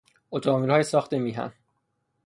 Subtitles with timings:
[0.31, 1.53] اتومبیلهای ساخت میهن